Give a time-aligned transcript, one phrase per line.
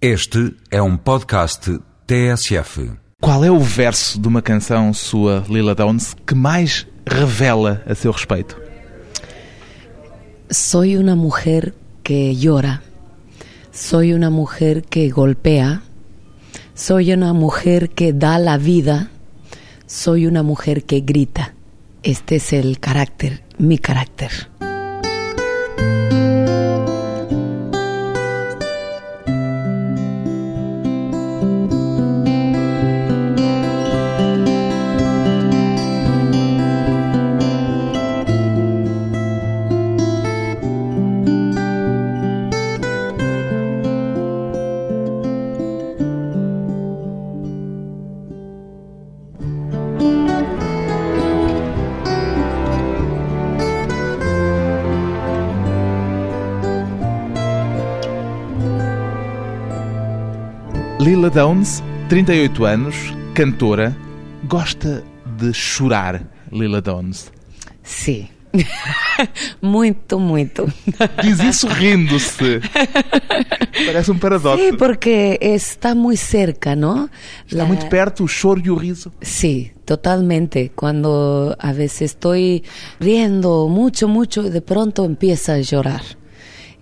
[0.00, 2.92] Este é um podcast TSF.
[3.18, 8.12] Qual é o verso de uma canção sua, Lila Downs, que mais revela a seu
[8.12, 8.60] respeito?
[10.50, 12.82] Soy una mujer que llora,
[13.72, 15.80] soy una mujer que golpea,
[16.74, 19.10] soy una mujer que da la vida,
[19.86, 21.54] soy una mujer que grita.
[22.02, 24.30] Este es el carácter, mi carácter.
[61.36, 62.94] Downs, 38 anos,
[63.34, 63.94] cantora,
[64.48, 65.04] gosta
[65.38, 67.30] de chorar, Lila Downs.
[67.82, 68.30] Sí.
[69.60, 70.64] muito, muito.
[71.22, 72.62] Diz isso rindo-se.
[73.84, 74.64] Parece um paradoxo.
[74.64, 77.10] Sí, porque está muy cerca, ¿no?
[77.46, 79.12] Está La- muito perto o choro e o riso.
[79.20, 80.72] Sí, totalmente.
[80.74, 82.64] Cuando a veces estoy
[82.98, 86.00] riendo mucho, mucho y de pronto empieza a llorar.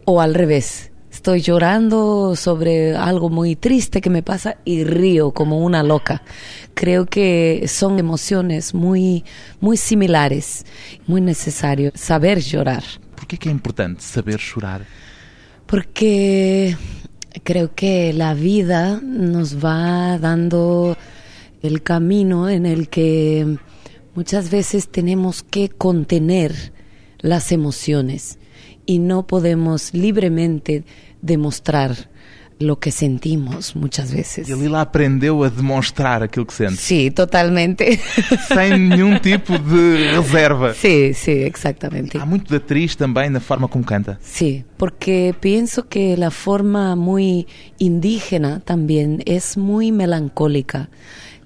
[0.05, 0.92] O al revés.
[1.25, 6.22] Estoy llorando sobre algo muy triste que me pasa y río como una loca.
[6.75, 9.25] Creo que son emociones muy,
[9.58, 10.66] muy similares.
[11.06, 12.84] Muy necesario saber llorar.
[13.16, 14.83] Por que é que é importante saber chorar?
[15.66, 16.77] Porque
[17.42, 20.94] creo que la vida nos va dando
[21.62, 23.56] el camino en el que
[24.14, 26.53] muchas veces tenemos que contener
[27.20, 28.38] las emociones
[28.86, 30.84] y no podemos libremente
[31.25, 31.97] demostrar
[32.61, 34.48] lo que sentimos muchas veces.
[34.48, 37.98] E a Lila aprendeu a demonstrar aquilo que sente, Sí, totalmente.
[38.48, 40.72] sem nenhum tipo de reserva.
[40.75, 42.16] Sí, sí, exactamente.
[42.19, 44.19] Há muito de atriz também na forma como canta.
[44.22, 47.47] Sí, porque pienso que la forma muy
[47.78, 50.88] indígena también es muy melancólica.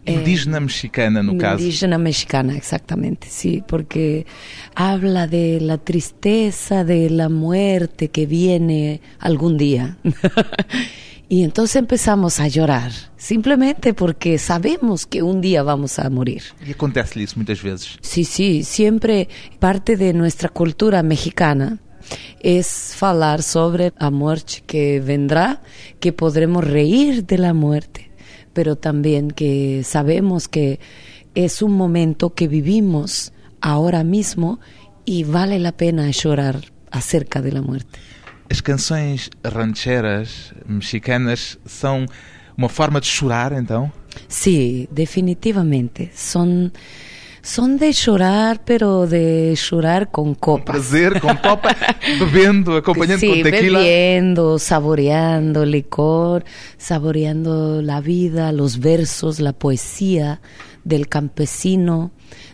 [0.08, 1.62] Eh, Indígena mexicana, no caso.
[1.62, 4.26] Indígena mexicana, exactamente, sí, porque
[4.74, 9.98] habla de la tristeza de la muerte que viene algún día.
[11.28, 16.42] y entonces empezamos a llorar, simplemente porque sabemos que un día vamos a morir.
[16.66, 17.98] E acontece-lhe isso muitas vezes.
[18.00, 21.78] Sí, sí, siempre parte de nuestra cultura mexicana
[22.40, 25.60] es hablar sobre la muerte que vendrá,
[26.00, 28.07] que podremos reír de la muerte,
[28.53, 30.81] pero también que sabemos que
[31.34, 34.60] es un momento que vivimos ahora mismo
[35.04, 36.60] y vale la pena llorar
[36.91, 37.98] acerca de la muerte.
[38.50, 42.06] As canções rancheras mexicanas são
[42.56, 43.92] uma forma de chorar, então?
[44.26, 46.10] Sí, definitivamente.
[46.14, 46.72] Son,
[47.48, 50.66] son de llorar, pero de llorar con copas.
[50.66, 51.75] Prazer, com copa,
[52.20, 53.78] bebendo, acompanhando sí, com tequila.
[53.78, 56.44] bebiendo, saboreando licor,
[56.76, 60.42] saboreando la vida, los versos, la poesía
[60.84, 62.10] del campesino,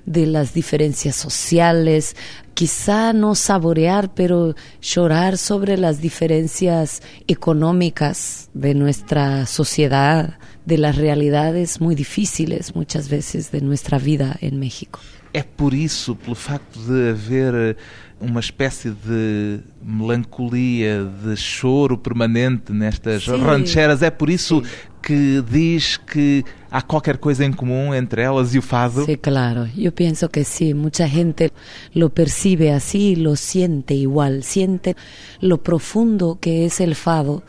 [0.06, 2.14] de las diferencias sociales,
[2.54, 11.80] quizá no saborear, pero llorar sobre las diferencias económicas de nuestra sociedad, de las realidades
[11.80, 15.00] muy difíciles muchas veces de nuestra vida en México.
[15.32, 17.76] É por isso, pelo facto de haver
[18.20, 23.42] uma espécie de melancolia, de choro permanente nestas Sim.
[23.42, 24.62] rancheras, é por isso
[25.02, 29.04] que diz que há qualquer coisa em comum entre elas e o fado?
[29.04, 29.68] Sí, claro.
[29.76, 30.72] Yo pienso que sí.
[30.72, 31.52] Mucha gente
[31.92, 34.44] lo percibe así, lo siente igual.
[34.44, 34.96] Siente
[35.40, 37.42] lo profundo que es el fado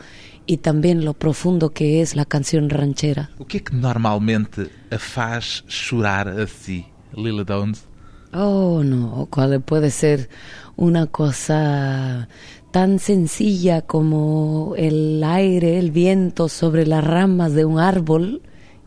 [0.46, 3.30] y también lo profundo que es la canción ranchera.
[3.38, 7.84] O que é que normalmente a faz chorar a si, Lila Downs?
[8.32, 10.28] Oh, no, cuál puede ser
[10.76, 12.28] una cosa
[12.70, 18.42] tan sencilla como el aire, el viento sobre las ramas de un árbol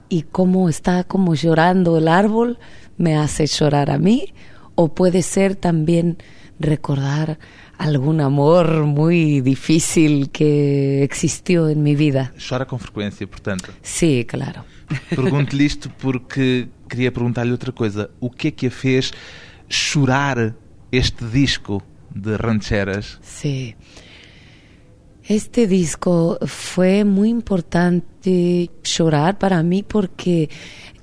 [0.08, 2.60] y cómo está como llorando el árbol
[2.98, 4.34] me hace llorar a mí
[4.76, 6.18] o puede ser también
[6.60, 7.40] recordar
[7.80, 12.34] algún amor muy difícil que existió en mi vida.
[12.38, 13.72] Chora com frequência, portanto.
[13.82, 14.66] Sí, claro.
[15.10, 18.10] Pergunto-lhe isto porque queria perguntar-lhe outra coisa.
[18.20, 19.14] O que é que a fez
[19.70, 20.56] chorar
[20.92, 21.82] este disco
[22.14, 23.18] de rancheras?
[23.22, 23.76] Sí.
[25.24, 30.50] Este disco fue muy importante llorar para mí porque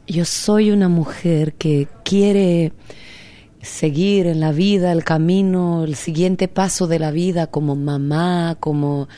[0.06, 2.73] yo soy una mujer que quiere
[3.66, 9.08] seguir en la vida el camino, el siguiente paso de la vida como mamá, como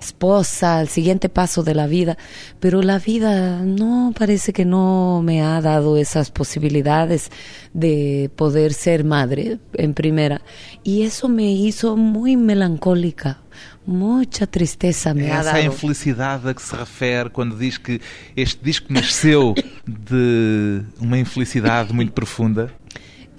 [0.00, 2.16] esposa, el siguiente paso de la vida,
[2.60, 7.30] pero la vida no parece que no me ha dado esas posibilidades
[7.74, 10.40] de poder ser madre en primera
[10.84, 13.40] y eso me hizo muy melancólica.
[13.86, 15.56] Mucha tristeza me é ha essa dado.
[15.56, 18.02] a infelicidade a que se refere quando diz que
[18.36, 19.54] este disco nasceu
[19.86, 22.70] de uma infelicidade muito profunda.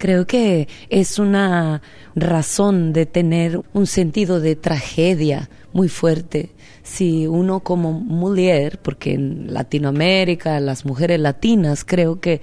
[0.00, 1.82] Creo que es una
[2.14, 6.52] razón de tener un sentido de tragedia muy fuerte.
[6.82, 12.40] Si uno como mujer, porque en Latinoamérica, las mujeres latinas, creo que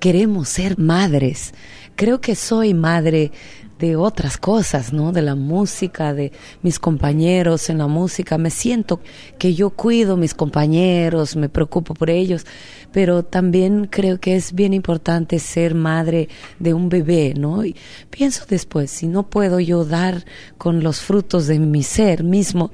[0.00, 1.52] queremos ser madres.
[1.96, 3.32] Creo que soy madre
[3.78, 5.12] de otras cosas, ¿no?
[5.12, 6.32] De la música, de
[6.62, 8.38] mis compañeros en la música.
[8.38, 9.00] Me siento
[9.38, 12.46] que yo cuido mis compañeros, me preocupo por ellos,
[12.92, 16.28] pero también creo que es bien importante ser madre
[16.58, 17.64] de un bebé, ¿no?
[17.64, 17.76] Y
[18.10, 20.24] pienso después, si no puedo yo dar
[20.58, 22.72] con los frutos de mi ser mismo,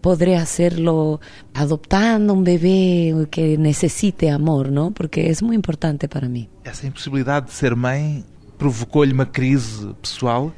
[0.00, 1.20] podré hacerlo
[1.54, 4.90] adoptando un bebé que necesite amor, ¿no?
[4.90, 6.48] Porque es muy importante para mí.
[6.64, 8.24] Essa impossibilidade de ser mãe
[8.62, 10.52] provocou-lhe uma crise pessoal.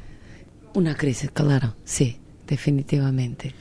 [0.75, 3.55] Una crisis, claro, sí, definitivamente.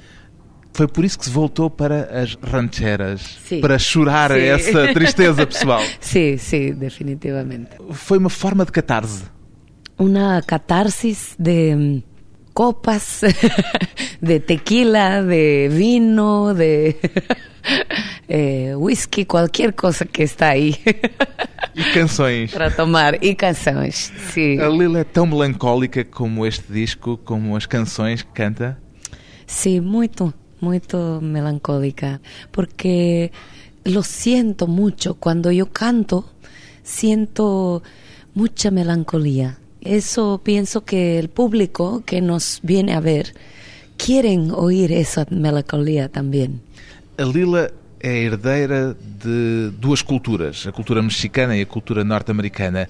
[0.75, 3.61] Foi por isso que se voltou para as rancheras, Sim.
[3.61, 4.41] para chorar Sim.
[4.41, 5.81] essa tristeza pessoal.
[6.01, 7.71] Sí, sí, definitivamente.
[7.93, 9.25] Foi uma forma de catarse.
[9.99, 12.03] Una catarsis de mm,
[12.53, 13.21] copas,
[14.21, 16.97] de tequila, de vino, de
[18.29, 20.77] eh, whisky, cualquier cosa que está ahí
[21.75, 22.53] E canções.
[22.53, 23.19] para tomar.
[23.23, 24.59] Y canciones, sí.
[24.61, 28.79] A Lila é tão melancólica como este disco, como as canções que canta.
[29.47, 32.21] Sí, muito, muito melancólica,
[32.53, 33.31] porque
[33.85, 35.15] lo siento mucho.
[35.15, 36.25] Cuando yo canto,
[36.83, 37.83] siento
[38.35, 39.59] mucha melancolía.
[39.81, 43.35] Eso pienso que el público que nos viene a ver
[43.97, 46.61] quieren oír esa melancolía también.
[47.19, 47.71] A Lila
[48.05, 52.87] é herdeira de duas culturas, a cultura mexicana e a cultura norte-americana.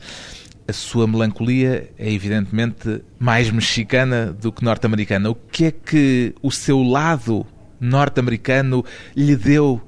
[0.67, 5.31] A sua melancolia é evidentemente mais mexicana do que norte-americana.
[5.31, 7.47] O que é que o seu lado
[7.79, 8.85] norte-americano
[9.15, 9.81] lhe deu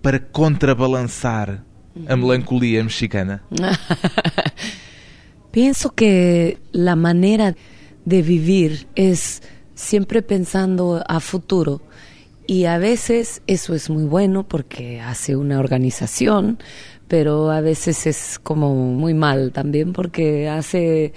[0.00, 1.62] para contrabalançar
[2.08, 3.42] a melancolia mexicana?
[5.52, 7.54] Pienso que la manera
[8.06, 9.42] de vivir es
[9.74, 11.82] siempre pensando a futuro.
[12.50, 16.58] Y a veces eso es muy bueno porque hace una organización,
[17.06, 21.12] pero a veces es como muy mal también porque hace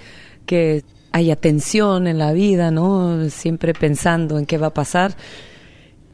[0.46, 3.28] que haya tensión en la vida, ¿no?
[3.30, 5.16] Siempre pensando en qué va a pasar.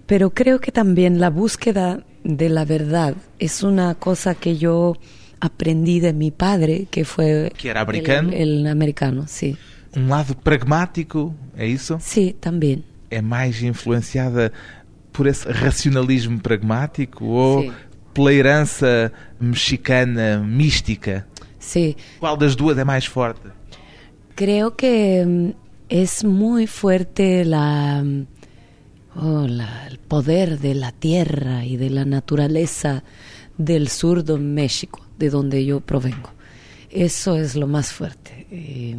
[0.07, 4.97] Pero creo que también la búsqueda de la verdad es una cosa que yo
[5.39, 7.53] aprendí de mi padre, que fue...
[7.59, 8.31] Que era americano.
[8.33, 9.55] El, el americano, sí.
[9.95, 11.99] Um lado pragmático, é isso?
[12.01, 12.85] Sí, también.
[13.11, 14.53] É mais influenciada
[15.13, 17.73] por esse racionalismo pragmático ou Sim.
[18.15, 21.27] pela herança mexicana mística?
[21.59, 21.97] Sí.
[22.19, 23.49] Qual das duas é mais forte?
[24.35, 25.55] Creo que
[25.89, 28.27] es muy fuerte la, mm,
[29.17, 33.03] oh, la- el poder de la tierra y de la naturaleza
[33.59, 36.31] del sur de México, de donde yo provengo.
[36.91, 38.47] Eso es lo más fuerte.
[38.51, 38.97] Eh,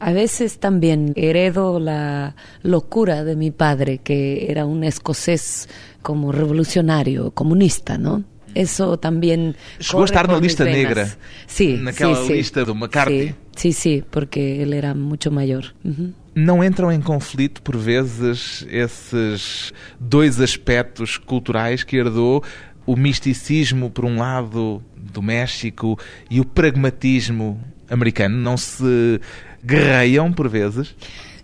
[0.00, 5.68] a veces también heredo la locura de mi padre, que era un escocés
[6.02, 8.24] como revolucionario, comunista, ¿no?
[8.54, 9.56] Eso también...
[9.78, 11.06] Chegou a estar na lista negra,
[11.46, 13.34] Sí, naquela lista do McCarthy.
[13.54, 15.74] Sí, sí, sí, porque él era mucho mayor.
[15.84, 16.12] Ujú.
[16.34, 22.42] Não entram em conflito, por vezes, esses dois aspectos culturais que herdou
[22.86, 25.98] o misticismo, por um lado, do México
[26.30, 28.36] e o pragmatismo americano?
[28.36, 29.20] Não se
[29.62, 30.94] guerreiam, por vezes?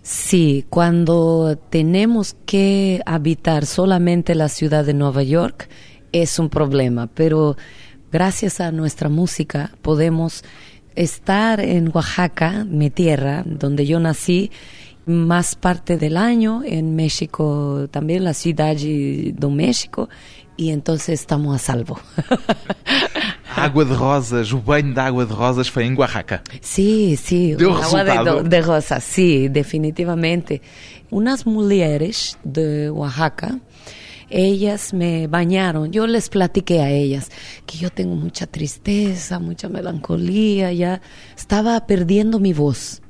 [0.01, 5.67] Sí, cuando tenemos que habitar solamente la ciudad de Nueva York
[6.11, 7.57] es un problema, pero
[8.11, 10.43] gracias a nuestra música podemos
[10.95, 14.51] estar en Oaxaca, mi tierra, donde yo nací,
[15.05, 20.09] más parte del año, en México también, la ciudad de México,
[20.57, 21.99] y entonces estamos a salvo.
[23.55, 26.43] Água de rosas, o banho de água de rosas foi em Oaxaca.
[26.61, 28.43] Sí, sí, Dio un agua de, resultado.
[28.43, 30.61] de rosa, sí, definitivamente.
[31.09, 33.59] Unas mujeres de Oaxaca,
[34.29, 37.29] ellas me bañaron, yo les platiqué a ellas
[37.65, 41.01] que yo tengo mucha tristeza, mucha melancolía, ya
[41.37, 43.01] estaba perdiendo mi voz.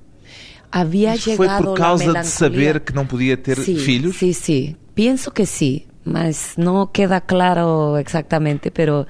[0.71, 4.17] Había Isso foi por causa de saber que não podia ter sí, filhos?
[4.17, 9.07] Sí, sí, pienso que sí, mas no queda claro exactamente, pero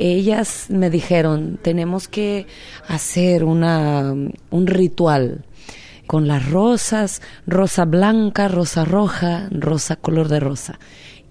[0.00, 2.46] ellas me dijeron, tenemos que
[2.88, 4.14] hacer una,
[4.50, 5.44] un ritual
[6.06, 10.78] con las rosas, rosa blanca, rosa roja, rosa color de rosa.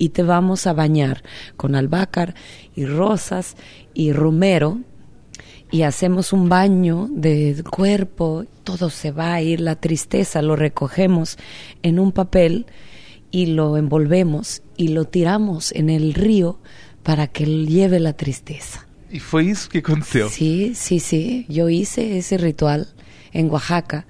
[0.02, 1.24] y te vamos a bañar
[1.58, 2.34] con albácar
[2.74, 3.58] y rosas
[3.94, 4.80] y romero
[5.72, 11.38] y hacemos un baño del cuerpo, todo se va a ir, la tristeza lo recogemos
[11.84, 12.66] en un papel
[13.32, 16.60] y lo envolvemos y lo tiramos en el río
[17.04, 18.86] para que lleve la tristeza.
[19.12, 20.30] E foi isso que aconteceu?
[20.30, 21.46] Sí, sí, sí.
[21.50, 22.88] Yo hice ese ritual
[23.34, 24.06] en Oaxaca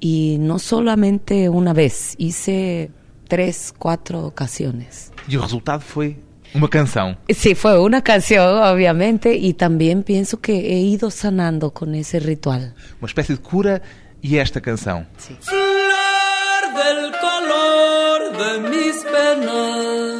[0.00, 2.90] y no solamente una vez, hice
[3.28, 5.12] tres, cuatro ocasiones.
[5.28, 6.16] E o resultado foi
[6.54, 7.16] uma canção.
[7.30, 12.74] Sí, fue una canción, obviamente, y también pienso que he ido sanando con ese ritual.
[13.00, 13.82] Uma espécie de cura
[14.22, 15.06] e esta canção.
[15.18, 15.36] Sí.
[15.40, 20.17] Flor del color de mis penas,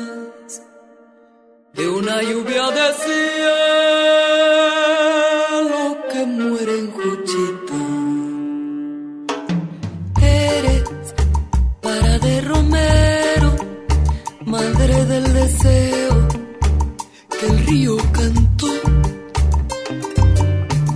[1.78, 3.38] de una lluvia de cielo
[6.10, 7.80] que muere en Juchita.
[10.20, 10.82] Eres
[11.80, 13.50] para de Romero,
[14.44, 16.28] madre del deseo
[17.38, 18.72] que el río cantó.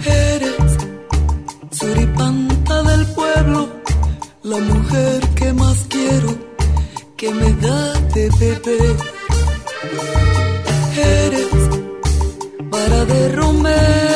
[0.04, 0.78] Eres
[1.70, 3.68] suripanta del pueblo,
[4.42, 6.34] la mujer que más quiero,
[7.16, 9.11] que me da de beber.
[13.60, 14.11] Para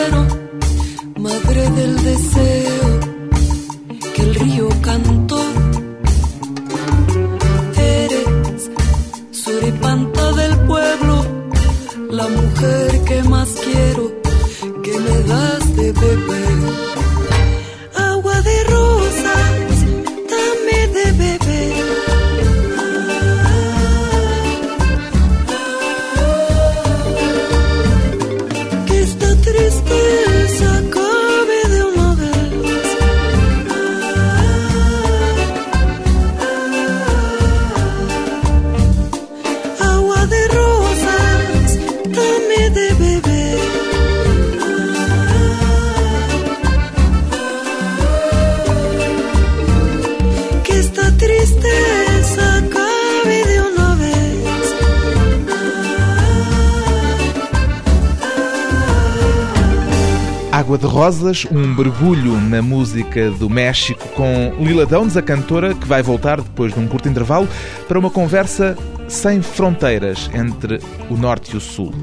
[60.67, 65.87] Água de Rosas, um mergulho na música do México com Lila Downs, a cantora, que
[65.87, 67.49] vai voltar depois de um curto intervalo
[67.87, 71.95] para uma conversa sem fronteiras entre o Norte e o Sul.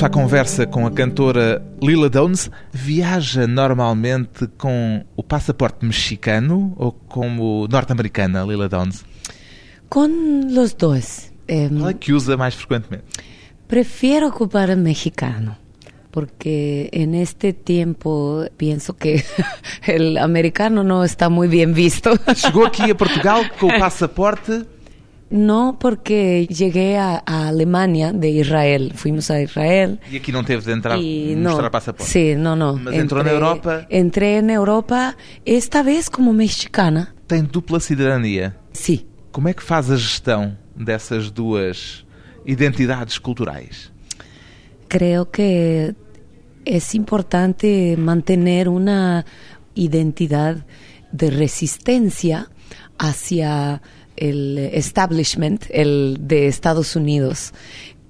[0.00, 6.92] Regresso à conversa com a cantora Lila Downs, viaja normalmente com o passaporte mexicano ou
[6.92, 9.04] como norte-americana, Lila Downs?
[9.88, 11.30] Con los dos.
[11.48, 13.04] em, Qual é que usa mais frequentemente?
[13.68, 15.56] Prefiero ocupar el mexicano,
[16.10, 19.22] porque en este tiempo pienso que
[19.86, 22.10] el americano no está muy bien visto.
[22.34, 24.64] Chegou aqui a Portugal com o passaporte
[25.30, 28.92] No, porque llegué a, a Alemania de Israel.
[28.96, 30.00] Fuimos a Israel.
[30.10, 32.10] e aqui não teve de entrar, y mostrar no, passaporte.
[32.10, 32.76] sí, no, no.
[32.76, 33.86] Mas entrou na Europa.
[33.88, 37.14] Entré en Europa, esta vez como mexicana.
[37.28, 38.56] Tem dupla cidadania.
[38.72, 39.06] Sí.
[39.30, 42.04] Como é que faz a gestão dessas duas
[42.44, 43.92] identidades culturais?
[44.88, 45.94] Creo que
[46.64, 49.24] es importante mantener una
[49.76, 50.66] identidad
[51.12, 52.48] de resistencia
[52.98, 53.80] hacia
[54.20, 57.52] el establishment, el de Estados Unidos.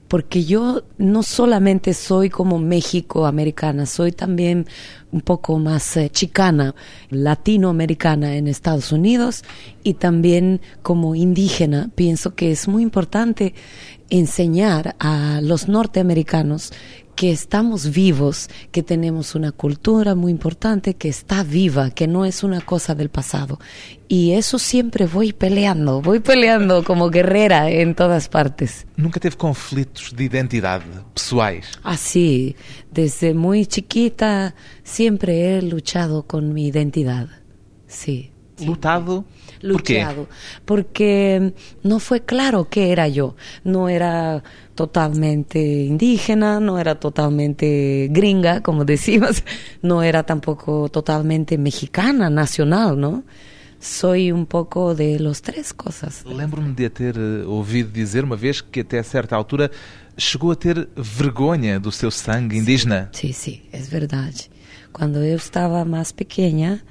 [0.09, 4.67] Porque yo no solamente soy como México americana, soy también
[5.13, 6.75] un poco más eh, chicana,
[7.11, 9.45] latinoamericana en Estados Unidos
[9.85, 11.91] y también como indígena.
[11.95, 13.55] Pienso que es muy importante
[14.11, 16.73] enseñar a los norteamericanos
[17.21, 22.43] que estamos vivos, que tenemos una cultura muy importante, que está viva, que no es
[22.43, 23.59] una cosa del pasado.
[24.09, 28.87] Y eso siempre voy peleando, voy peleando como guerrera en todas partes.
[28.97, 31.67] Nunca teve conflitos de identidade pessoais?
[31.83, 32.57] Así,
[32.91, 37.29] desde muy chiquita siempre he luchado con mi identidad.
[37.87, 38.31] Sí.
[38.65, 39.25] Lutado.
[39.61, 39.95] ¿Por qué?
[39.95, 40.29] luchado,
[40.65, 41.53] porque
[41.83, 43.37] no fue claro qué era yo.
[43.65, 44.43] No era
[44.75, 49.43] totalmente indígena, no era totalmente gringa, como decimos,
[49.83, 53.25] no era tampoco totalmente mexicana, nacional, ¿no?
[53.79, 56.25] Soy un pouco de los tres cosas.
[56.27, 59.71] Lembro-me de a ter eh, ouvido dizer uma vez que até a certa altura
[60.19, 63.09] chegou a ter vergonha do seu sangue indígena.
[63.13, 64.33] Sí, sí, es verdad.
[64.93, 66.83] Cuando yo estaba más pequeña,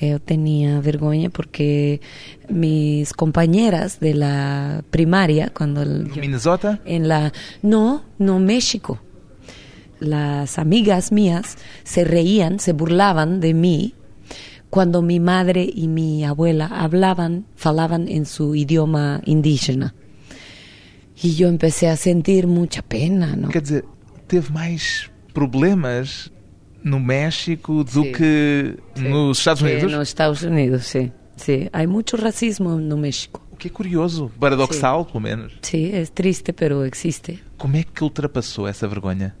[0.00, 2.00] yo tenía vergüenza porque
[2.48, 6.80] mis compañeras de la primaria, cuando No Minnesota?
[6.84, 9.00] en la no, no México,
[9.98, 13.94] las amigas mías se reían, se burlaban de mí
[14.68, 19.94] cuando mi madre y mi abuela hablaban, falaban en su idioma indígena.
[21.22, 23.48] Y yo empecé a sentir mucha pena, ¿no?
[23.48, 23.84] Quer dizer,
[24.26, 26.30] teve mais problemas
[26.86, 28.12] no México do Sim.
[28.12, 29.82] que nos Estados Sí, Unidos?
[29.92, 31.10] en los Estados Unidos, sí.
[31.36, 33.42] Sí, hay mucho racismo en México.
[33.52, 35.52] O que é curioso, paradoxal, pelo menos.
[35.62, 37.40] Sí, es triste, pero existe.
[37.58, 39.34] Como é que ultrapassou essa vergonha?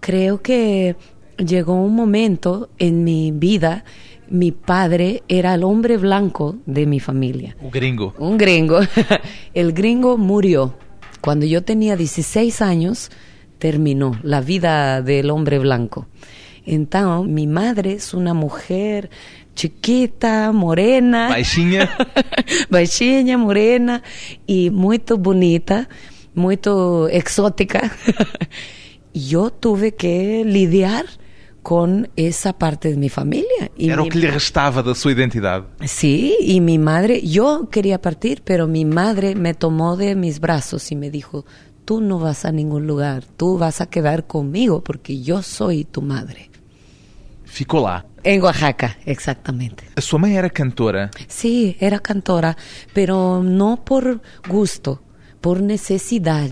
[0.00, 0.94] Creo que
[1.38, 3.84] llegó un momento en mi vida,
[4.28, 7.56] mi padre era el hombre blanco de mi familia.
[7.62, 8.14] O gringo.
[8.18, 8.80] Un gringo.
[9.54, 10.74] El gringo murió.
[11.20, 13.10] Cuando yo tenía 16 años,
[13.58, 16.06] terminó la vida del hombre blanco.
[16.66, 19.10] Entonces, mi madre es una mujer
[19.54, 21.28] chiquita, morena.
[21.28, 21.88] Baixinha.
[22.70, 24.02] baixinha, morena
[24.46, 25.88] e muito bonita,
[26.34, 27.90] muito exótica.
[29.14, 31.04] E eu tive que lidiar
[31.62, 33.70] com essa parte de minha família.
[33.78, 35.66] E Era mi- que lhe restava da sua identidade.
[35.86, 40.90] Sí, y mi madre, yo quería partir, pero mi madre me tomó de mis brazos
[40.92, 41.44] y me dijo,
[41.84, 46.02] tú no vas a ningún lugar, tú vas a quedar conmigo porque yo soy tu
[46.02, 46.50] madre.
[47.54, 48.04] Ficou lá.
[48.24, 49.84] En Oaxaca, exactamente.
[49.94, 51.08] A sua mãe era cantora.
[51.28, 52.56] Sí, era cantora,
[52.92, 55.00] pero no por gusto,
[55.40, 56.50] por necesidad.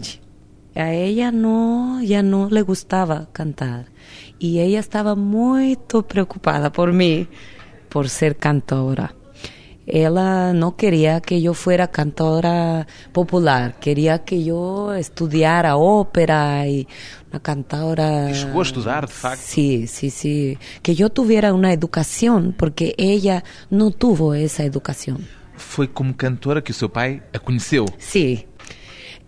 [0.77, 3.87] A ella no, ya no le gustaba cantar.
[4.39, 7.27] Y ella estaba muy preocupada por mí,
[7.89, 9.13] por ser cantora.
[9.85, 16.87] Ella no quería que yo fuera cantora popular, quería que yo estudiara ópera y
[17.33, 18.31] una cantora...
[18.31, 19.43] E chegou a estudar, de facto.
[19.43, 20.59] Sí, sí, sí.
[20.83, 25.27] Que yo tuviera una educación, porque ella no tuvo esa educación.
[25.57, 27.87] Foi como cantora que o seu pai a conheceu.
[27.99, 28.47] Sí.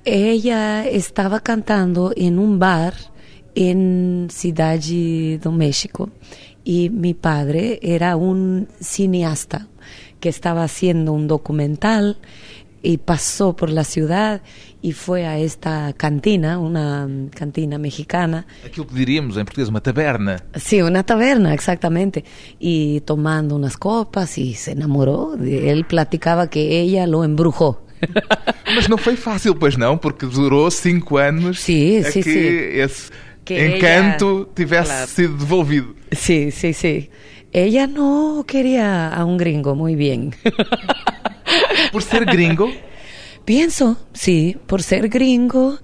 [0.05, 2.95] Ella estaba cantando en un bar
[3.55, 6.11] en Ciudad de México
[6.65, 9.69] y mi padre era un cineasta
[10.21, 12.19] que estaba haciendo un documental
[12.83, 14.43] y pasó por la ciudad
[14.85, 19.81] y fue a esta cantina, una mm, cantina mexicana, Aquilo que diríamos em português, uma
[19.81, 20.37] taberna.
[20.57, 22.23] Sí, una taberna, exactamente.
[22.61, 25.37] Y tomando unas copas y se enamoró.
[25.39, 27.81] de- Él platicaba que ella lo embrujó.
[28.77, 32.81] Mas não foi fácil, pois não, porque durou cinco anos Sim, sim, que sim.
[32.85, 33.11] esse
[33.43, 35.09] Que encanto ella- tivesse Claro.
[35.09, 35.95] sido devolvido.
[36.13, 37.09] Sí, sí, sí.
[37.53, 40.35] Ella no quería a un gringo muy bien.
[41.93, 42.69] Por ser gringo,
[43.45, 45.79] Pienso, sí, por ser gringo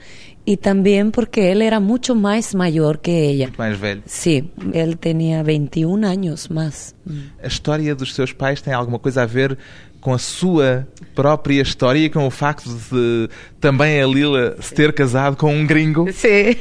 [0.44, 3.46] y también porque él era mucho más mayor que ella.
[3.46, 4.03] muito mais velho.
[4.07, 6.94] Sí, él tenía 21 años más.
[7.42, 9.59] A história dos seus pais tem alguma coisa a ver
[10.01, 13.29] com a sua própria história e com o facto de
[13.61, 16.11] também a Lila se ter casado com um gringo?
[16.12, 16.57] Sí,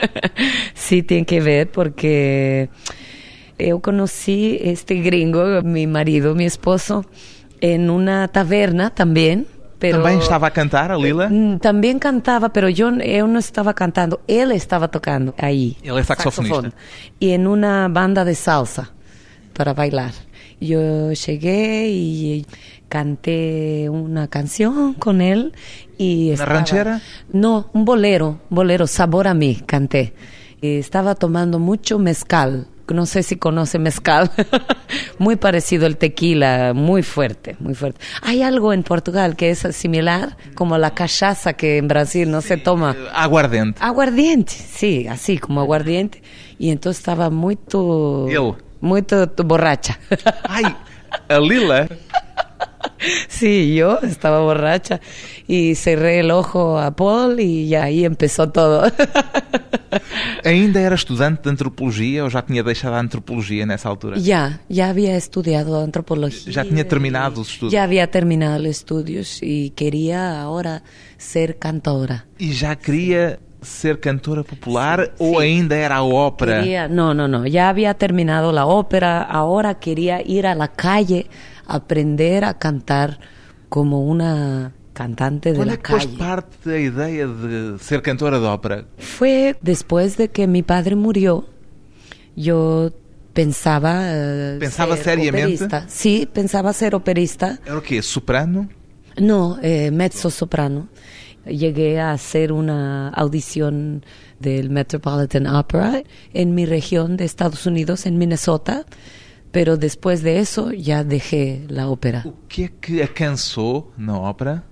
[0.74, 2.70] sí tiene que ver porque
[3.58, 7.04] yo conocí este gringo, mi marido, mi esposo,
[7.60, 9.46] en una taberna también.
[9.90, 11.30] Pero Também estava a cantar, a Lila?
[11.60, 15.76] También cantaba, pero yo, yo no estaba cantando, él estaba tocando ahí.
[15.82, 16.56] Él es saxofonista.
[16.62, 16.74] Saxofón.
[17.20, 18.90] Y en una banda de salsa
[19.52, 20.12] para bailar.
[20.60, 22.46] Yo llegué y
[22.88, 25.52] canté una canción con él
[25.98, 27.00] y ¿Una estaba- ranchera?
[27.32, 30.14] No, un bolero, un bolero, Sabor a mí, canté.
[30.62, 32.68] Y estaba tomando mucho mezcal.
[32.88, 34.30] No sé si conoce mezcal.
[35.18, 38.00] muy parecido al tequila, muy fuerte, muy fuerte.
[38.22, 42.56] Hay algo en Portugal que es similar, como la cachaza que en Brasil no se
[42.56, 42.96] toma.
[43.14, 43.78] Aguardente.
[43.82, 46.22] Aguardiente, sí, así como aguardiente.
[46.58, 47.56] Y entonces estaba muy
[48.80, 49.04] muy
[49.44, 49.98] borracha.
[50.44, 50.64] Ai,
[51.28, 51.88] a Lila
[53.28, 55.00] sí, yo estaba borracha
[55.46, 58.84] y cerré el ojo a Paul y ahí empezó todo.
[60.44, 64.16] ainda era estudante de antropologia ou já tinha deixado a antropologia nessa altura?
[64.18, 66.52] ya, ya había estudiado antropología.
[66.52, 67.72] Já tinha terminado os estudos?
[67.72, 70.82] Ya había terminado los estudios y quería ahora
[71.16, 72.26] ser cantora.
[72.38, 76.60] E já queria ser cantora popular ou ainda era a ópera?
[76.60, 81.26] Quería- no, no, no, ya había terminado la ópera, ahora quería ir a la calle
[81.66, 83.18] aprender a cantar
[83.68, 86.16] como una cantante de la pôs calle.
[86.18, 88.84] parte a ideia de ser cantora de ópera?
[88.98, 91.46] Fue después de que mi padre murió,
[92.36, 92.92] yo
[93.32, 94.02] pensaba...
[94.04, 95.64] eh, ¿Pensaba ser seriamente?
[95.64, 95.84] operista.
[95.88, 97.58] Sí, pensaba ser operista.
[97.66, 98.00] Era o quê?
[98.02, 98.68] Soprano?
[99.18, 100.88] No, eh, mezzo soprano.
[101.44, 104.04] Llegué a hacer una audición
[104.40, 108.86] del Metropolitan Opera en mi región de Estados Unidos, en Minnesota,
[109.54, 112.24] pero después de eso ya dejé la ópera.
[112.26, 114.64] O que é que a cansou na ópera?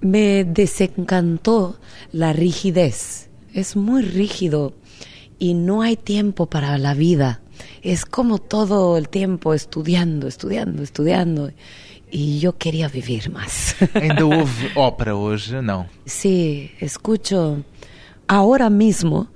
[0.00, 1.76] Me desencantó
[2.10, 3.28] la rigidez.
[3.52, 4.72] Es muy rígido
[5.38, 7.42] y no hay tiempo para la vida.
[7.82, 11.50] Es como todo el tiempo estudiando, estudiando, estudiando.
[12.10, 13.76] Y yo quería vivir más.
[13.94, 15.60] Ainda houve ópera hoje?
[15.60, 15.84] Não.
[16.06, 17.62] Sí, escucho.
[18.26, 19.28] Ahora mismo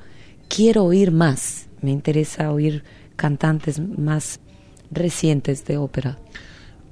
[0.48, 1.68] quiero oír más.
[1.82, 2.82] Me interesa oír
[3.16, 4.40] cantantes más
[4.90, 6.16] recientes de ópera.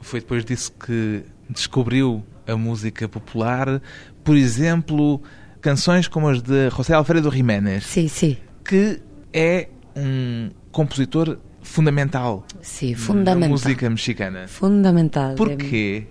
[0.01, 3.81] Foi depois disso que descobriu a música popular.
[4.25, 5.23] Por exemplo,
[5.61, 9.01] canções como as de José Alfredo Jiménez, Sí, sí, que
[9.33, 13.49] é um compositor fundamental na fundamental.
[13.49, 14.49] música mexicana.
[14.49, 15.35] Fundamental.
[15.37, 16.07] Por quê?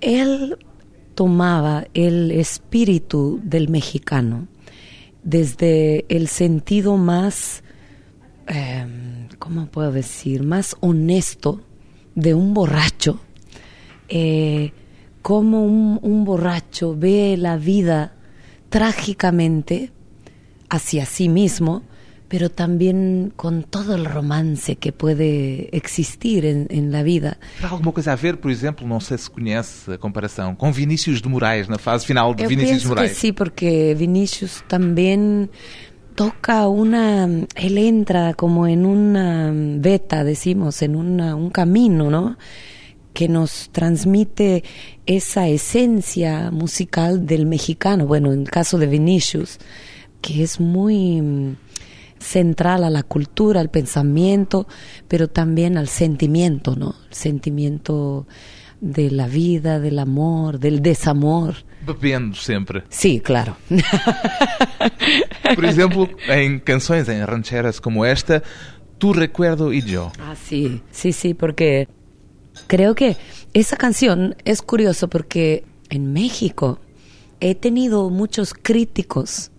[0.00, 0.56] Él
[1.14, 4.46] tomaba el espíritu del mexicano
[5.22, 7.62] desde el sentido más,
[8.50, 8.86] eh,
[9.38, 11.60] ¿cómo puedo decir?, más honesto
[12.14, 13.20] de un borracho.
[14.08, 14.72] Eh,
[15.22, 18.12] como un, un borracho ve la vida
[18.70, 19.92] trágicamente
[20.68, 21.82] hacia sí mismo,
[22.28, 27.38] pero también con todo el romance que puede existir en, en la vida.
[27.56, 31.20] Terá alguma coisa a ver, por exemplo, não sei se conhece a comparação, com Vinícius
[31.20, 33.16] de Moraes, na fase final de Yo Vinícius de pienso que Moraes.
[33.16, 35.50] sí, porque Vinicius también
[36.14, 42.36] toca una, él entra como en una beta, decimos, en una- un camino, ¿no?
[43.12, 44.62] Que nos transmite
[45.06, 48.06] esa esencia musical del mexicano.
[48.06, 49.58] Bueno, en el caso de Vinicius,
[50.20, 51.56] que es muy mm,
[52.18, 54.68] central a la cultura, al pensamiento,
[55.08, 56.94] pero también al sentimiento, ¿no?
[57.08, 58.26] El sentimiento
[58.80, 61.54] de la vida, del amor, del desamor.
[61.86, 62.84] Bebendo sempre.
[62.90, 63.56] Sí, claro.
[65.54, 68.42] Por exemplo, em canções, em rancheras como esta,
[68.98, 70.12] Tu Recuerdo e Yo.
[70.18, 71.88] Ah, sí, sí, sí, porque
[72.66, 73.16] creo que
[73.54, 76.80] esa canción es curioso porque en México
[77.40, 79.50] he tenido muchos críticos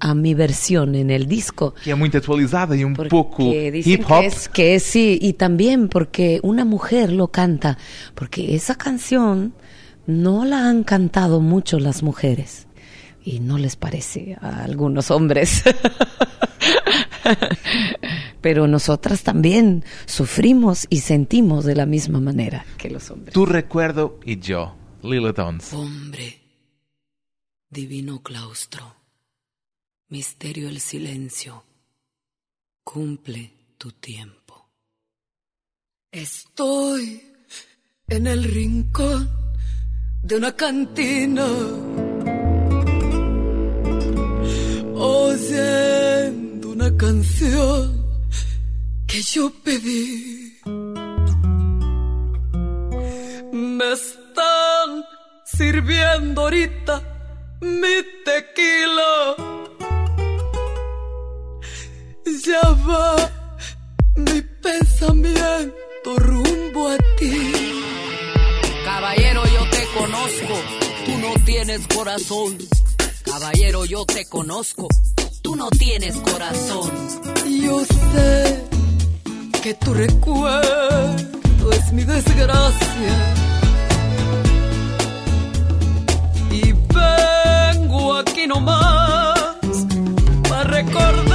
[0.00, 1.74] a mi versión en el disco.
[1.82, 4.20] Que é muito atualizada e um Porque pouco dicen hip hop.
[4.20, 7.78] Que es, que es, sí, y también porque una mujer lo canta,
[8.14, 9.54] porque esa canción
[10.06, 12.63] no la han cantado mucho las mujeres
[13.24, 15.64] y no les parece a algunos hombres.
[18.40, 23.32] Pero nosotras también sufrimos y sentimos de la misma manera que los hombres.
[23.32, 24.76] Tu Recuerdo e Yo.
[25.02, 25.72] Lila Downs.
[25.74, 26.40] Hombre,
[27.68, 28.96] divino claustro,
[30.08, 31.64] misterio el silencio,
[32.82, 34.70] cumple tu tiempo.
[36.10, 37.22] Estoy
[38.08, 39.28] en el rincón
[40.22, 41.46] de una cantina,
[44.94, 48.04] oyendo una canción
[49.06, 50.58] que yo pedí.
[53.52, 55.04] Me están
[55.44, 57.02] sirviendo ahorita
[57.60, 59.36] mi tequila.
[62.46, 63.16] Ya va
[64.16, 67.52] mi pensamiento rumbo a ti.
[68.84, 70.54] Caballero, yo te conozco,
[71.06, 72.58] tú no tienes corazón.
[73.36, 74.86] Caballero, yo te conozco,
[75.42, 76.88] tú no tienes corazón.
[77.44, 78.64] Yo sé
[79.60, 83.34] que tu recuerdo es mi desgracia.
[86.52, 89.58] Y vengo aquí nomás
[90.48, 91.33] para recordar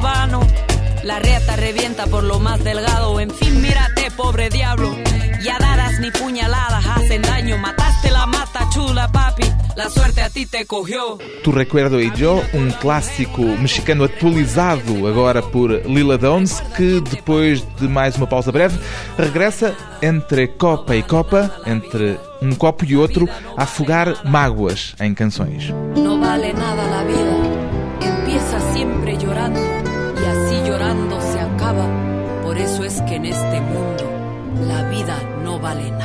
[0.00, 0.46] vano,
[1.02, 3.18] la reata revienta por lo más delgado.
[3.20, 4.96] En fin, mírate, pobre diablo.
[5.42, 7.58] Ya dadas ni puñaladas hacen daño.
[7.58, 9.44] Mataste la mata chula, papi.
[9.76, 11.18] la suerte a ti te cogió.
[11.42, 17.88] Tu Recuerdo e Yo, um clássico mexicano atualizado agora por Lila Downs, que depois de
[17.88, 18.78] mais uma pausa breve,
[19.16, 25.70] regressa entre copa e copa, entre um copo e outro, a afogar mágoas em canções.
[25.96, 27.21] No vale nada la vida,
[33.22, 34.04] en este mundo
[34.66, 36.01] la vida no vale nada.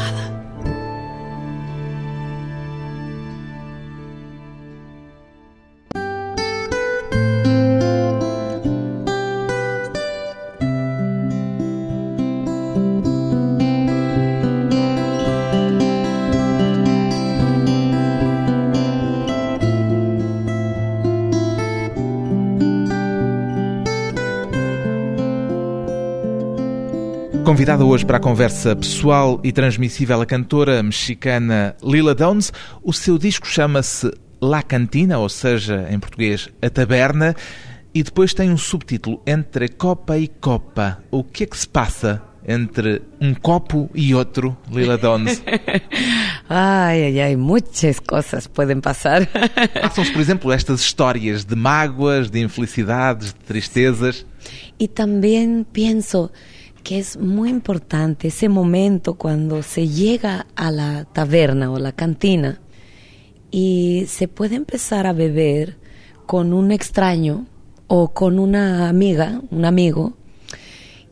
[27.47, 32.51] Convidada hoje para a conversa pessoal e transmissível a cantora mexicana Lila Downs,
[32.83, 37.33] o seu disco chama-se La Cantina, ou seja, em português, A Taberna,
[37.93, 41.01] e depois tem um subtítulo Entre Copa e Copa.
[41.10, 45.41] O que é que se passa entre um copo e outro, Lila Downs?
[46.49, 49.25] Ay, ay, ay, muchas cosas pueden pasar.
[49.81, 54.25] Passam-se, por exemplo, estas histórias de mágoas, de infelicidades, de tristezas.
[54.77, 56.31] Y también pienso
[56.88, 62.62] que es muy importante ese momento cuando se llega a la taberna o la cantina
[63.52, 65.78] y se puede empezar a beber
[66.26, 67.45] con un extraño
[67.88, 70.13] o con una amiga, un amigo,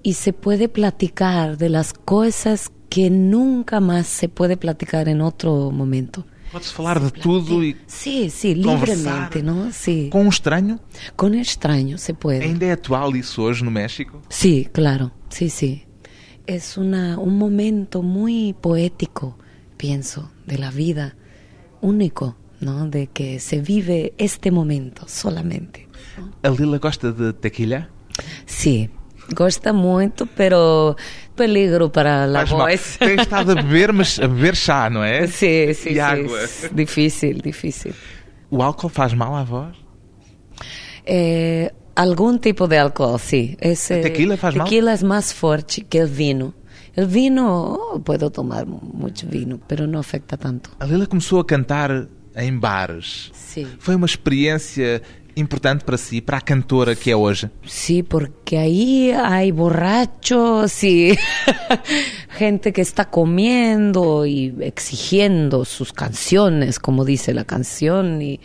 [0.02, 5.72] y se puede platicar de las cosas que nunca más se puede platicar en otro
[5.72, 6.26] momento.
[6.54, 8.96] Pode-se falar de tudo e Sí, sí, Conversar.
[8.96, 9.74] libremente, ¿no?
[9.74, 10.10] Sí.
[10.10, 10.80] com um estranho.
[11.18, 12.46] Con extraño se puede.
[12.46, 14.22] Ainda é atual isso hoje no México?
[14.30, 15.84] Sí, claro, sí, sí.
[16.48, 19.38] Es una, un momento muy poético,
[19.78, 21.16] pienso, de la vida,
[21.82, 22.88] único, ¿no?
[22.88, 25.88] De que se vive este momento solamente.
[26.44, 27.90] A Lila gosta de tequila?
[28.46, 28.90] Sí,
[29.36, 30.96] gosta muito, pero
[31.36, 32.68] peligro para la Faz mal.
[32.72, 32.98] voz.
[33.00, 35.28] Tem estado a beber, mas a beber chá, não é?
[35.28, 36.00] Sí, sí, E sí.
[36.00, 36.40] água.
[36.72, 37.94] Difícil, difícil.
[38.52, 39.76] O álcool faz mal à voz?
[41.06, 43.58] Eh, algún tipo de alcohol, sí.
[43.60, 44.66] Es, eh, tequila faz mal?
[44.66, 46.54] tequila es más fuerte que el vino.
[46.96, 50.70] El vino, oh, puedo tomar mucho vino, pero no afecta tanto.
[50.80, 53.32] A Lila começou a cantar em bares.
[53.34, 53.68] Sí.
[53.80, 55.02] Foi uma experiência
[55.36, 57.50] importante para si, para a cantora que é hoje.
[57.66, 61.18] Sí, porque ahí hay borrachos y
[62.38, 68.40] gente que está comiendo y exigiendo sus canciones, como dice la canción, y,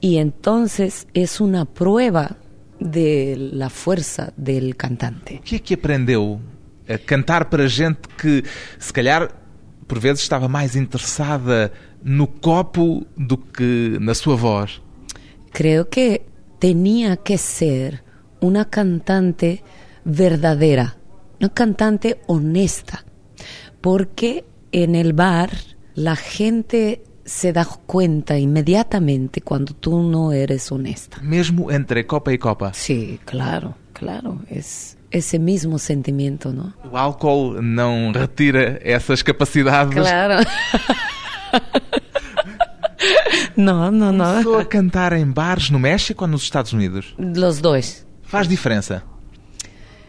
[0.00, 2.36] y entonces es una prueba
[2.82, 5.36] de la fuerza del cantante.
[5.36, 6.40] O que é que aprendeu
[6.88, 8.44] a cantar para gente que,
[8.78, 9.30] se calhar,
[9.86, 14.82] por vezes estava mais interessada no copo do que na sua voz?
[15.52, 16.22] Creo que
[16.58, 18.02] tenía que ser
[18.40, 19.62] una cantante
[20.04, 20.96] verdadera,
[21.40, 23.04] una cantante honesta,
[23.80, 25.50] porque en el bar
[25.94, 31.18] la gente se da cuenta inmediatamente cuando tú no eres honesta.
[31.22, 32.72] Mesmo entre copa e copa.
[32.72, 36.74] Sí, claro, claro, es ese mismo sentimiento, ¿no?
[36.90, 39.94] O álcool não retira essas capacidades.
[39.94, 40.42] Claro.
[43.56, 44.24] no, no, no.
[44.24, 47.14] Começou a cantar em bares no México ou nos Estados Unidos?
[47.18, 48.06] Los dos.
[48.22, 49.04] Faz diferença.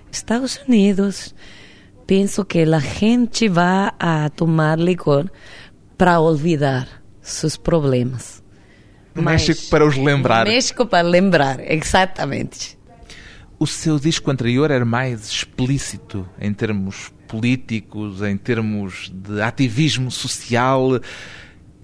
[0.10, 1.36] Estados Unidos,
[2.06, 5.32] pienso que la gente va a tomar licor
[5.98, 8.44] para olvidar sus problemas.
[9.16, 10.46] Mas- México para os lembrar.
[10.46, 12.78] México para lembrar, exatamente.
[13.60, 21.00] O seu disco anterior era mais explícito em termos políticos, em termos de ativismo social.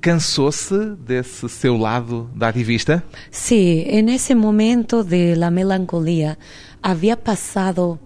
[0.02, 3.04] Cansou-se desse seu lado da ativista?
[3.32, 6.38] Sí, en ese momento de la melancolía
[6.82, 8.00] había pasado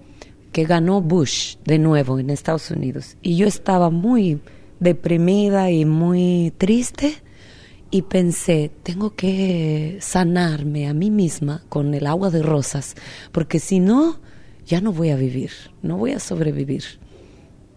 [0.52, 4.42] que ganó Bush de nuevo en Estados Unidos y yo estaba muy
[4.84, 7.16] deprimida y muy triste
[7.90, 12.96] y pensé, tengo que sanarme a mí misma con el agua de rosas,
[13.32, 14.20] porque si no,
[14.66, 16.84] ya no voy a vivir, no voy a sobrevivir.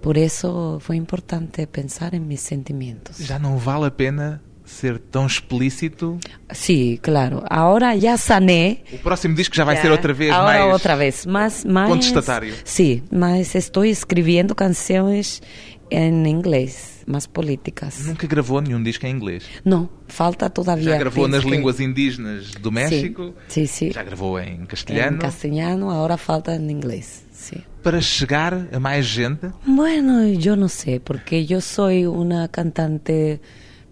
[0.00, 3.18] Por eso fue importante pensar en mis sentimientos.
[3.18, 6.18] Já não vale a pena ser tão explícito?
[6.50, 7.44] Sí, claro.
[7.48, 8.82] Ahora ya sané.
[8.92, 11.88] O próximo disco já vai Ya, ser outra vez ahora mais otra vez, más, más
[11.88, 12.54] contestatario.
[12.64, 15.42] Sí, mas estoy escribiendo canciones
[15.90, 18.04] en inglés, más políticas.
[18.06, 19.44] Nunca gravou nenhum disco em inglês.
[19.64, 20.90] No, falta todavía.
[20.90, 23.34] Já gravou nas pienso que- línguas indígenas do México.
[23.48, 23.92] Sí, sí.
[23.92, 25.18] Já gravou em En castelhano.
[25.18, 27.24] castellano, ahora falta en inglés.
[27.32, 27.62] Sí.
[27.82, 33.40] Para chegar a mais gente, Bueno, yo no sé, porque yo soy una cantante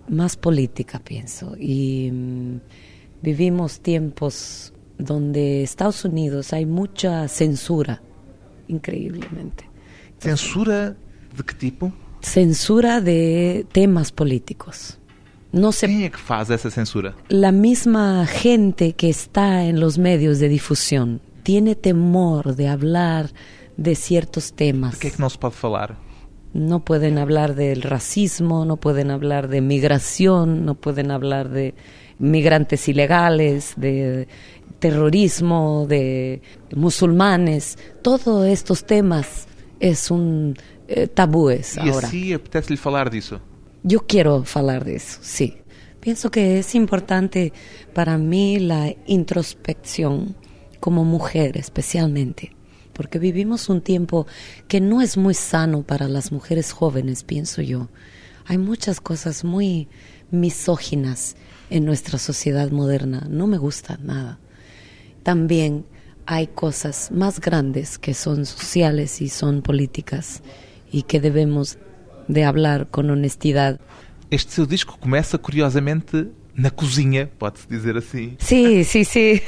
[0.08, 1.54] más política, pienso.
[1.58, 2.56] Y mm,
[3.22, 8.02] vivimos tiempos donde Estados Unidos hay mucha censura,
[8.68, 9.64] increíblemente.
[10.18, 10.96] Censura
[11.36, 11.92] de que tipo?
[12.20, 14.98] Censura de temas políticos.
[15.52, 17.14] No se que faz essa censura?
[17.28, 23.30] la misma gente que está en los medios de difusión tiene temor de hablar
[23.76, 24.94] de ciertos temas.
[24.94, 25.96] De que é que não se pode falar?
[26.52, 31.74] No pueden hablar del racismo, no pueden hablar de migración, no pueden hablar de
[32.18, 34.28] migrantes ilegales, de
[34.78, 36.42] terrorismo, de
[36.74, 37.76] musulmanes.
[38.02, 39.46] Todos estos temas
[39.80, 40.56] es un
[40.88, 42.06] eh, tabúes E ahora.
[42.06, 43.40] assim apetece-lhe falar disso.
[43.82, 45.58] Yo quiero hablar de eso, sí.
[46.00, 47.52] Pienso que es importante
[47.94, 50.36] para mí la introspección
[50.80, 52.52] como mujer especialmente,
[52.92, 54.26] porque vivimos un tiempo
[54.68, 57.88] que no es muy sano para las mujeres jóvenes, pienso yo.
[58.46, 59.88] Hay muchas cosas muy
[60.30, 61.36] misóginas
[61.70, 64.38] en nuestra sociedad moderna, no me gusta nada.
[65.22, 65.86] También
[66.26, 70.42] hay cosas más grandes que son sociales y son políticas
[70.94, 71.76] y que debemos
[72.28, 73.80] de hablar con honestidad.
[74.30, 79.42] Este seu disco começa, curiosamente, na cozinha, pode-se dizer assim, Sí, sí, sí.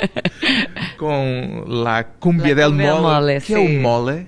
[0.98, 3.02] com La Cumbia La del Mole.
[3.02, 3.78] Mole, que é sim.
[3.78, 4.26] o mole?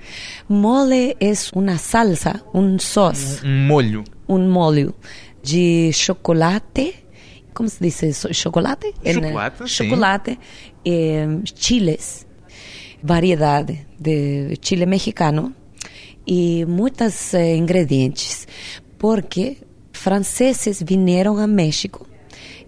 [0.48, 4.04] Mole es una salsa, un sauce, Um molho.
[4.28, 4.94] un molho
[5.42, 7.06] de chocolate.
[7.54, 8.28] ¿Cómo se eso?
[8.32, 8.92] ¿Chocolate?
[9.02, 9.64] En, eh, Chocolate.
[9.66, 10.38] Chocolate,
[10.84, 12.26] eh, chiles,
[13.02, 15.52] variedad de chile mexicano
[16.26, 18.48] y muchos eh, ingredientes.
[18.98, 19.58] Porque
[19.92, 22.06] franceses vinieron a México,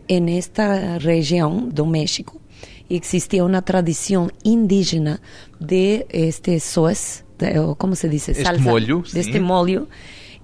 [0.08, 2.40] en esta región do México,
[2.88, 5.20] y existía una tradición indígena
[5.58, 8.32] de este soes, de- o ¿cómo se dice?
[8.32, 9.20] Este molho, de sí.
[9.20, 9.88] este molho,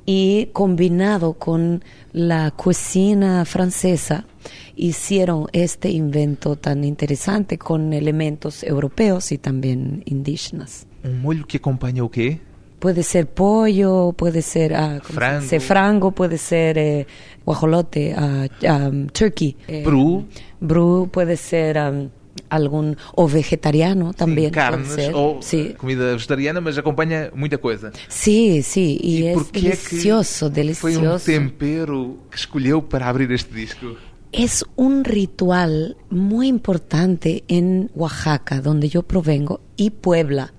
[0.04, 4.26] y combinado con la cocina francesa,
[4.74, 10.86] hicieron este invento tan interesante con elementos europeos y también indígenas.
[11.04, 12.40] Um molho que acompanha o quê?
[12.82, 15.40] Puede ser pollo, puede ser ah, ¿cómo se Frango.
[15.42, 15.60] dice?
[15.60, 17.06] frango, puede ser eh,
[17.46, 18.48] guajolote, ah,
[18.90, 19.56] um, turkey.
[19.68, 20.26] eh, Peru.
[20.60, 22.08] Bru puede ser um,
[22.50, 24.50] algún o vegetariano también.
[24.50, 25.74] Sim, carnes ou sí.
[25.78, 27.92] comida vegetariana, mas acompanha muita coisa.
[28.08, 31.24] sí, sí, y, es porquê é que delicioso, Foi um delicioso.
[31.24, 33.94] tempero que escolheu para abrir este disco.
[34.32, 40.52] Es un ritual muy importante en Oaxaca, donde yo provengo, y Puebla.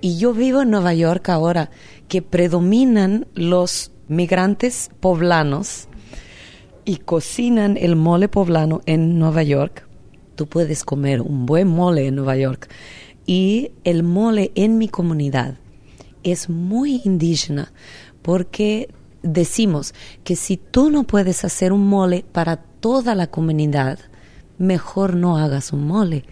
[0.00, 1.70] Y yo vivo en Nueva York ahora,
[2.08, 5.88] que predominan los migrantes poblanos
[6.84, 9.86] y cocinan el mole poblano en Nueva York.
[10.36, 12.70] Tú puedes comer un buen mole en Nueva York.
[13.26, 15.56] Y el mole en mi comunidad
[16.22, 17.72] es muy indígena
[18.22, 18.88] porque
[19.22, 23.98] decimos que si tú no puedes hacer un mole para toda la comunidad,
[24.58, 26.24] mejor no hagas un mole.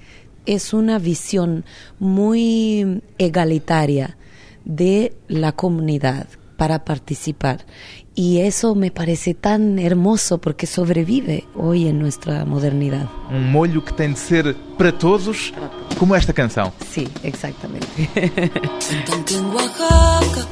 [0.47, 1.65] Es una visión
[1.99, 4.17] muy egalitaria
[4.65, 7.67] de la comunidad para participar.
[8.15, 13.11] Y eso me parece tan hermoso porque sobrevive hoy en nuestra modernidad.
[13.31, 15.53] Um molho que tem de ser para todos,
[15.99, 16.73] como esta canção.
[16.91, 17.87] Sí, exactamente.
[18.17, 20.47] Cuentan que en Oaxaca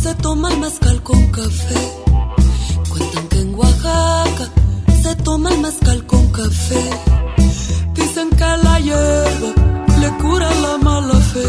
[0.00, 1.74] se toma el mezcal con café.
[2.88, 4.50] Cuentan que en Oaxaca
[5.02, 6.90] se toma el mezcal con café.
[8.40, 9.50] Que la hierba
[10.00, 11.44] le cura la mala fe.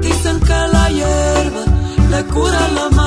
[0.00, 1.62] Dicen que la hierba
[2.12, 2.99] le cura la mala fe.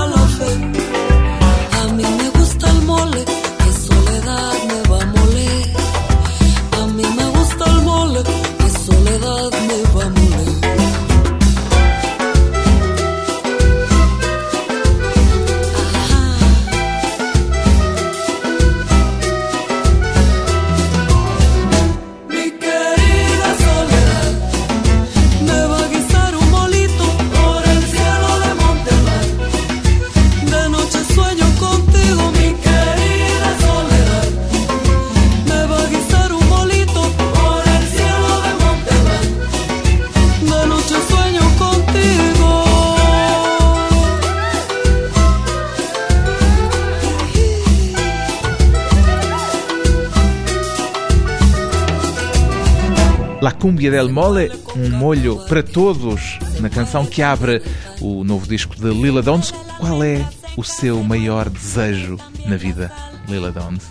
[53.63, 57.61] Cumbia del Mole, um molho para todos, na canção que abre
[58.01, 59.51] o novo disco de Lila Downs.
[59.79, 60.21] Qual é
[60.57, 62.91] o seu maior desejo na vida,
[63.25, 63.83] Lila Downs?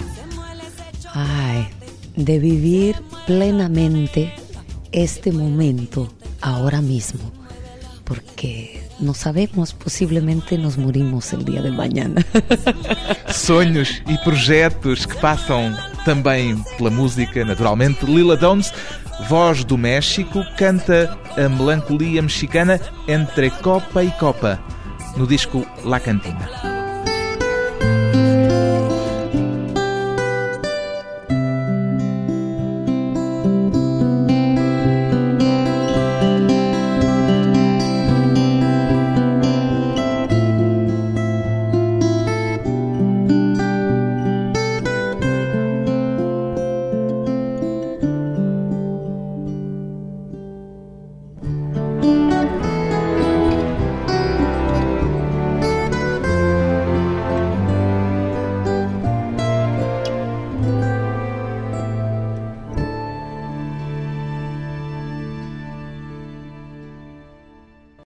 [1.14, 1.70] Ay,
[2.14, 4.34] de vivir plenamente
[4.92, 6.12] este momento
[6.42, 7.32] ahora mismo,
[8.04, 12.22] porque no sabemos, posiblemente nos morimos el día de mañana.
[13.32, 15.74] Sonhos e projetos que passam
[16.04, 18.04] também pela música, naturalmente.
[18.04, 18.72] Lila Downs,
[19.28, 24.60] voz do México, canta a melancolia mexicana entre copa e copa
[25.16, 26.71] no disco La Cantina.